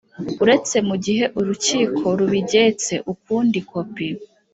Uretse 0.43 0.75
mu 0.87 0.95
gihe 1.05 1.25
urukiko 1.39 2.05
rubigetse 2.19 2.93
ukundi 3.13 3.57
kopi 3.69 4.07